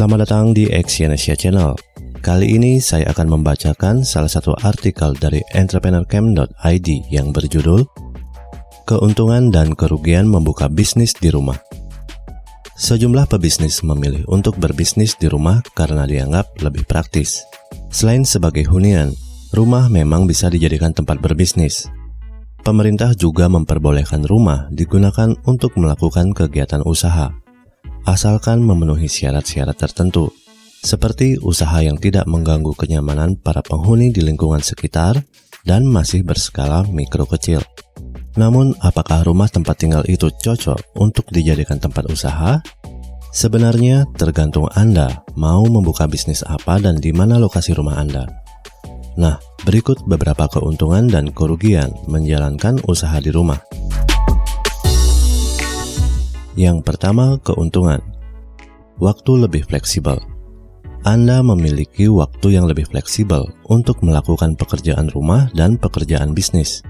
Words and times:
Selamat 0.00 0.24
datang 0.24 0.56
di 0.56 0.64
Exyonesia 0.64 1.36
Channel. 1.36 1.76
Kali 2.24 2.56
ini 2.56 2.80
saya 2.80 3.12
akan 3.12 3.36
membacakan 3.36 4.00
salah 4.00 4.32
satu 4.32 4.56
artikel 4.64 5.12
dari 5.12 5.44
entrepreneurcamp.id 5.52 6.88
yang 7.12 7.36
berjudul 7.36 7.84
Keuntungan 8.88 9.52
dan 9.52 9.76
kerugian 9.76 10.24
membuka 10.24 10.72
bisnis 10.72 11.12
di 11.12 11.28
rumah. 11.28 11.60
Sejumlah 12.80 13.28
pebisnis 13.28 13.84
memilih 13.84 14.24
untuk 14.32 14.56
berbisnis 14.56 15.20
di 15.20 15.28
rumah 15.28 15.60
karena 15.76 16.08
dianggap 16.08 16.48
lebih 16.64 16.88
praktis. 16.88 17.44
Selain 17.92 18.24
sebagai 18.24 18.64
hunian, 18.72 19.12
rumah 19.52 19.92
memang 19.92 20.24
bisa 20.24 20.48
dijadikan 20.48 20.96
tempat 20.96 21.20
berbisnis. 21.20 21.92
Pemerintah 22.64 23.12
juga 23.12 23.52
memperbolehkan 23.52 24.24
rumah 24.24 24.64
digunakan 24.72 25.36
untuk 25.44 25.76
melakukan 25.76 26.32
kegiatan 26.32 26.80
usaha, 26.88 27.36
asalkan 28.08 28.64
memenuhi 28.64 29.08
syarat-syarat 29.08 29.76
tertentu, 29.76 30.32
seperti 30.80 31.36
usaha 31.40 31.80
yang 31.84 32.00
tidak 32.00 32.24
mengganggu 32.24 32.72
kenyamanan 32.72 33.36
para 33.36 33.60
penghuni 33.60 34.08
di 34.14 34.24
lingkungan 34.24 34.64
sekitar 34.64 35.20
dan 35.68 35.84
masih 35.84 36.24
berskala 36.24 36.88
mikro 36.88 37.28
kecil. 37.28 37.60
Namun, 38.38 38.72
apakah 38.80 39.26
rumah 39.26 39.50
tempat 39.50 39.76
tinggal 39.82 40.06
itu 40.06 40.30
cocok 40.30 40.96
untuk 40.96 41.28
dijadikan 41.28 41.76
tempat 41.82 42.08
usaha? 42.08 42.62
Sebenarnya 43.30 44.10
tergantung 44.18 44.66
Anda 44.74 45.22
mau 45.38 45.62
membuka 45.66 46.10
bisnis 46.10 46.42
apa 46.42 46.82
dan 46.82 46.98
di 46.98 47.14
mana 47.14 47.38
lokasi 47.38 47.76
rumah 47.76 47.98
Anda. 48.00 48.26
Nah, 49.18 49.38
berikut 49.62 50.02
beberapa 50.06 50.48
keuntungan 50.50 51.06
dan 51.10 51.30
kerugian 51.30 51.94
menjalankan 52.10 52.82
usaha 52.86 53.18
di 53.22 53.30
rumah. 53.30 53.58
Yang 56.60 56.84
pertama, 56.84 57.40
keuntungan. 57.40 58.04
Waktu 59.00 59.48
lebih 59.48 59.64
fleksibel. 59.64 60.20
Anda 61.08 61.40
memiliki 61.40 62.04
waktu 62.12 62.60
yang 62.60 62.68
lebih 62.68 62.92
fleksibel 62.92 63.48
untuk 63.72 64.04
melakukan 64.04 64.52
pekerjaan 64.60 65.08
rumah 65.16 65.48
dan 65.56 65.80
pekerjaan 65.80 66.36
bisnis. 66.36 66.84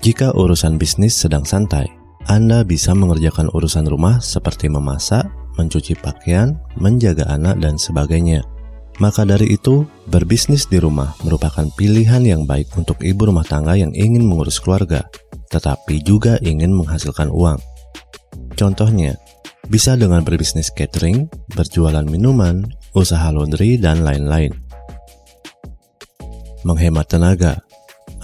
Jika 0.00 0.32
urusan 0.32 0.80
bisnis 0.80 1.12
sedang 1.12 1.44
santai, 1.44 1.84
Anda 2.24 2.64
bisa 2.64 2.96
mengerjakan 2.96 3.52
urusan 3.52 3.84
rumah 3.84 4.24
seperti 4.24 4.72
memasak, 4.72 5.28
mencuci 5.60 6.00
pakaian, 6.00 6.56
menjaga 6.80 7.28
anak, 7.28 7.60
dan 7.60 7.76
sebagainya 7.76 8.40
maka 8.96 9.28
dari 9.28 9.52
itu, 9.52 9.84
berbisnis 10.08 10.64
di 10.64 10.80
rumah 10.80 11.12
merupakan 11.20 11.68
pilihan 11.76 12.24
yang 12.24 12.48
baik 12.48 12.72
untuk 12.80 12.96
ibu 13.04 13.28
rumah 13.28 13.44
tangga 13.44 13.76
yang 13.76 13.92
ingin 13.92 14.24
mengurus 14.24 14.56
keluarga, 14.56 15.04
tetapi 15.52 16.00
juga 16.00 16.40
ingin 16.40 16.72
menghasilkan 16.72 17.28
uang. 17.28 17.60
Contohnya, 18.56 19.14
bisa 19.68 19.94
dengan 19.94 20.24
berbisnis 20.24 20.72
catering, 20.72 21.28
berjualan 21.52 22.08
minuman, 22.08 22.64
usaha 22.96 23.28
laundry, 23.28 23.76
dan 23.76 24.00
lain-lain. 24.00 24.56
Menghemat 26.64 27.06
tenaga, 27.12 27.60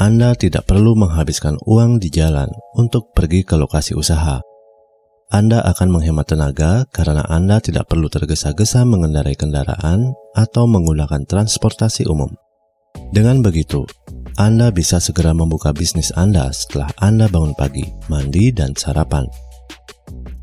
Anda 0.00 0.32
tidak 0.34 0.66
perlu 0.66 0.96
menghabiskan 0.96 1.60
uang 1.68 2.00
di 2.00 2.08
jalan 2.08 2.48
untuk 2.74 3.12
pergi 3.12 3.44
ke 3.44 3.54
lokasi 3.54 3.92
usaha 3.94 4.40
anda 5.32 5.64
akan 5.64 5.96
menghemat 5.96 6.28
tenaga 6.28 6.84
karena 6.92 7.24
Anda 7.24 7.56
tidak 7.56 7.88
perlu 7.88 8.12
tergesa-gesa 8.12 8.84
mengendarai 8.84 9.32
kendaraan 9.32 10.12
atau 10.36 10.68
menggunakan 10.68 11.24
transportasi 11.24 12.04
umum. 12.04 12.28
Dengan 13.16 13.40
begitu, 13.40 13.88
Anda 14.36 14.68
bisa 14.68 15.00
segera 15.00 15.32
membuka 15.32 15.72
bisnis 15.72 16.12
Anda 16.12 16.52
setelah 16.52 16.92
Anda 17.00 17.32
bangun 17.32 17.56
pagi, 17.56 17.88
mandi, 18.12 18.52
dan 18.52 18.76
sarapan. 18.76 19.24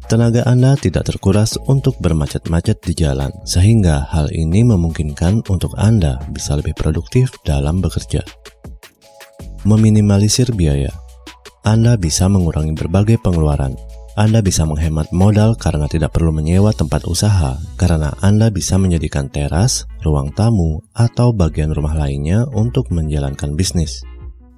Tenaga 0.10 0.42
Anda 0.50 0.74
tidak 0.74 1.06
terkuras 1.06 1.54
untuk 1.70 2.02
bermacet-macet 2.02 2.82
di 2.82 2.98
jalan, 2.98 3.30
sehingga 3.46 4.10
hal 4.10 4.34
ini 4.34 4.66
memungkinkan 4.66 5.46
untuk 5.54 5.78
Anda 5.78 6.18
bisa 6.34 6.58
lebih 6.58 6.74
produktif 6.74 7.30
dalam 7.46 7.78
bekerja. 7.78 8.26
Meminimalisir 9.70 10.50
biaya, 10.58 10.90
Anda 11.62 11.94
bisa 11.94 12.26
mengurangi 12.26 12.74
berbagai 12.74 13.22
pengeluaran, 13.22 13.78
anda 14.20 14.44
bisa 14.44 14.68
menghemat 14.68 15.16
modal 15.16 15.56
karena 15.56 15.88
tidak 15.88 16.12
perlu 16.12 16.36
menyewa 16.36 16.76
tempat 16.76 17.08
usaha, 17.08 17.56
karena 17.80 18.12
Anda 18.20 18.52
bisa 18.52 18.76
menyediakan 18.76 19.32
teras, 19.32 19.88
ruang 20.04 20.36
tamu, 20.36 20.84
atau 20.92 21.32
bagian 21.32 21.72
rumah 21.72 21.96
lainnya 21.96 22.44
untuk 22.52 22.92
menjalankan 22.92 23.56
bisnis. 23.56 24.04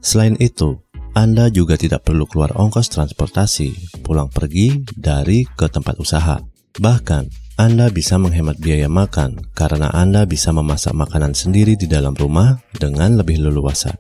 Selain 0.02 0.34
itu, 0.42 0.82
Anda 1.12 1.52
juga 1.52 1.76
tidak 1.76 2.08
perlu 2.08 2.24
keluar 2.24 2.56
ongkos 2.56 2.88
transportasi, 2.88 4.00
pulang 4.00 4.32
pergi 4.32 4.80
dari 4.96 5.44
ke 5.44 5.68
tempat 5.68 6.00
usaha. 6.00 6.40
Bahkan, 6.80 7.24
Anda 7.60 7.92
bisa 7.92 8.16
menghemat 8.16 8.64
biaya 8.64 8.88
makan 8.88 9.52
karena 9.52 9.92
Anda 9.92 10.24
bisa 10.24 10.56
memasak 10.56 10.96
makanan 10.96 11.36
sendiri 11.36 11.76
di 11.76 11.92
dalam 11.92 12.16
rumah 12.16 12.64
dengan 12.80 13.20
lebih 13.20 13.44
leluasa. 13.44 13.92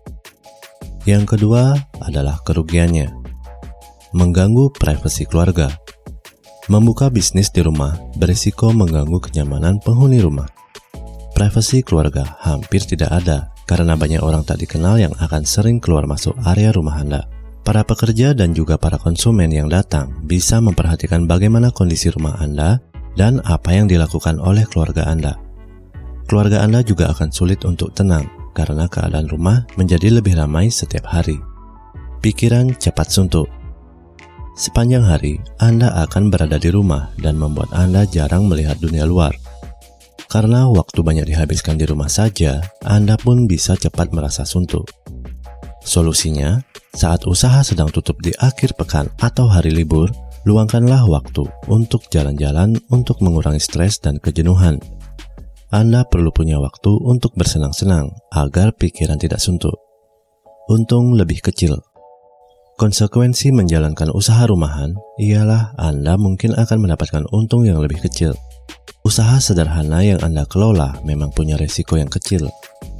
Yang 1.03 1.35
kedua 1.35 1.75
adalah 1.99 2.39
kerugiannya 2.47 3.11
mengganggu 4.15 4.71
privasi 4.71 5.27
keluarga. 5.27 5.67
Membuka 6.71 7.11
bisnis 7.11 7.51
di 7.51 7.59
rumah 7.59 7.91
berisiko 8.15 8.71
mengganggu 8.71 9.19
kenyamanan 9.19 9.83
penghuni 9.83 10.23
rumah. 10.23 10.47
Privasi 11.35 11.83
keluarga 11.83 12.39
hampir 12.39 12.87
tidak 12.87 13.11
ada 13.11 13.50
karena 13.71 13.95
banyak 13.95 14.19
orang 14.19 14.43
tak 14.43 14.59
dikenal 14.59 14.99
yang 14.99 15.15
akan 15.15 15.47
sering 15.47 15.79
keluar 15.79 16.03
masuk 16.03 16.35
area 16.43 16.75
rumah 16.75 16.99
Anda. 16.99 17.23
Para 17.63 17.87
pekerja 17.87 18.35
dan 18.35 18.51
juga 18.51 18.75
para 18.75 18.99
konsumen 18.99 19.47
yang 19.47 19.71
datang 19.71 20.11
bisa 20.27 20.59
memperhatikan 20.59 21.23
bagaimana 21.23 21.71
kondisi 21.71 22.11
rumah 22.11 22.35
Anda 22.43 22.83
dan 23.15 23.39
apa 23.47 23.71
yang 23.71 23.87
dilakukan 23.87 24.43
oleh 24.43 24.67
keluarga 24.67 25.07
Anda. 25.07 25.39
Keluarga 26.27 26.67
Anda 26.67 26.83
juga 26.83 27.15
akan 27.15 27.31
sulit 27.31 27.63
untuk 27.63 27.95
tenang 27.95 28.27
karena 28.51 28.91
keadaan 28.91 29.31
rumah 29.31 29.63
menjadi 29.79 30.19
lebih 30.19 30.35
ramai 30.35 30.67
setiap 30.67 31.07
hari. 31.07 31.39
Pikiran 32.19 32.75
cepat 32.75 33.07
suntuk 33.07 33.47
Sepanjang 34.51 35.07
hari, 35.07 35.39
Anda 35.63 35.95
akan 36.03 36.27
berada 36.27 36.59
di 36.59 36.67
rumah 36.75 37.07
dan 37.23 37.39
membuat 37.39 37.71
Anda 37.71 38.03
jarang 38.03 38.51
melihat 38.51 38.83
dunia 38.83 39.07
luar. 39.07 39.31
Karena 40.31 40.63
waktu 40.71 41.03
banyak 41.03 41.27
dihabiskan 41.27 41.75
di 41.75 41.83
rumah 41.83 42.07
saja, 42.07 42.63
Anda 42.87 43.19
pun 43.19 43.51
bisa 43.51 43.75
cepat 43.75 44.15
merasa 44.15 44.47
suntuk. 44.47 44.87
Solusinya, 45.83 46.63
saat 46.95 47.27
usaha 47.27 47.59
sedang 47.67 47.91
tutup 47.91 48.15
di 48.23 48.31
akhir 48.39 48.79
pekan 48.79 49.11
atau 49.19 49.51
hari 49.51 49.75
libur, 49.75 50.07
luangkanlah 50.47 51.03
waktu 51.03 51.43
untuk 51.67 52.07
jalan-jalan 52.07 52.79
untuk 52.87 53.19
mengurangi 53.19 53.59
stres 53.59 53.99
dan 53.99 54.23
kejenuhan. 54.23 54.79
Anda 55.67 56.07
perlu 56.07 56.31
punya 56.31 56.63
waktu 56.63 56.95
untuk 57.03 57.35
bersenang-senang 57.35 58.15
agar 58.31 58.71
pikiran 58.71 59.19
tidak 59.19 59.43
suntuk. 59.43 59.75
Untung 60.71 61.11
lebih 61.19 61.43
kecil 61.43 61.83
Konsekuensi 62.81 63.53
menjalankan 63.53 64.09
usaha 64.09 64.41
rumahan 64.49 64.97
ialah 65.21 65.77
Anda 65.77 66.17
mungkin 66.17 66.57
akan 66.57 66.81
mendapatkan 66.81 67.29
untung 67.29 67.61
yang 67.61 67.77
lebih 67.77 68.01
kecil. 68.01 68.33
Usaha 69.01 69.41
sederhana 69.41 70.05
yang 70.05 70.21
Anda 70.21 70.45
kelola 70.45 71.01
memang 71.01 71.33
punya 71.33 71.57
resiko 71.57 71.97
yang 71.97 72.07
kecil, 72.07 72.47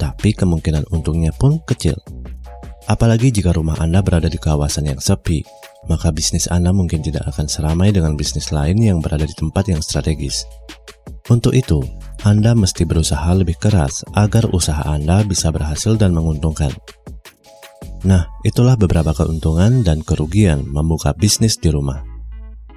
tapi 0.01 0.33
kemungkinan 0.33 0.89
untungnya 0.89 1.29
pun 1.31 1.61
kecil. 1.63 1.93
Apalagi 2.89 3.29
jika 3.29 3.53
rumah 3.53 3.77
Anda 3.77 4.01
berada 4.01 4.27
di 4.27 4.41
kawasan 4.41 4.89
yang 4.89 4.99
sepi, 4.99 5.45
maka 5.87 6.09
bisnis 6.09 6.49
Anda 6.49 6.73
mungkin 6.75 7.05
tidak 7.05 7.29
akan 7.29 7.47
seramai 7.47 7.93
dengan 7.93 8.17
bisnis 8.17 8.49
lain 8.49 8.81
yang 8.81 8.99
berada 8.99 9.23
di 9.23 9.35
tempat 9.37 9.69
yang 9.69 9.79
strategis. 9.79 10.43
Untuk 11.29 11.55
itu, 11.55 11.79
Anda 12.27 12.51
mesti 12.57 12.83
berusaha 12.83 13.31
lebih 13.37 13.61
keras 13.61 14.03
agar 14.11 14.49
usaha 14.51 14.83
Anda 14.83 15.23
bisa 15.23 15.53
berhasil 15.53 15.95
dan 15.95 16.11
menguntungkan. 16.11 16.73
Nah, 18.03 18.25
itulah 18.41 18.75
beberapa 18.75 19.13
keuntungan 19.13 19.85
dan 19.85 20.01
kerugian 20.01 20.65
membuka 20.65 21.13
bisnis 21.13 21.61
di 21.61 21.69
rumah. 21.69 22.10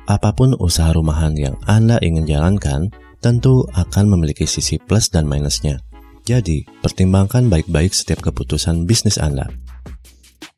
Apa 0.04 0.36
pun 0.36 0.52
usaha 0.60 0.92
rumahan 0.92 1.32
yang 1.32 1.56
Anda 1.64 1.96
ingin 2.04 2.28
jalankan, 2.28 2.92
tentu 3.24 3.64
akan 3.72 4.12
memiliki 4.12 4.44
sisi 4.44 4.76
plus 4.76 5.08
dan 5.08 5.24
minusnya. 5.24 5.80
Jadi, 6.28 6.64
pertimbangkan 6.84 7.48
baik-baik 7.48 7.92
setiap 7.96 8.20
keputusan 8.20 8.84
bisnis 8.84 9.16
Anda. 9.16 9.48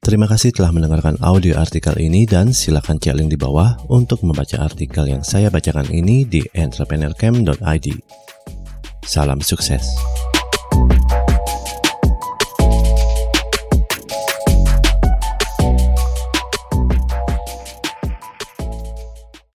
Terima 0.02 0.30
kasih 0.30 0.54
telah 0.54 0.70
mendengarkan 0.70 1.18
audio 1.18 1.58
artikel 1.58 1.94
ini 1.98 2.26
dan 2.26 2.54
silakan 2.54 2.98
cek 3.02 3.14
link 3.18 3.34
di 3.34 3.38
bawah 3.38 3.74
untuk 3.90 4.22
membaca 4.22 4.62
artikel 4.62 5.06
yang 5.10 5.26
saya 5.26 5.50
bacakan 5.50 5.90
ini 5.90 6.22
di 6.22 6.42
entrepreneurcamp.id. 6.54 7.86
Salam 9.02 9.42
sukses. 9.42 10.15